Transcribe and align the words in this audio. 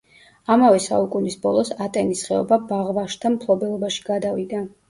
ამავე 0.53 0.79
საუკუნის 0.85 1.37
ბოლოს 1.43 1.71
ატენის 1.87 2.25
ხეობა 2.31 2.61
ბაღვაშთა 2.73 3.33
მფლობელობაში 3.37 4.07
გადავიდა. 4.13 4.69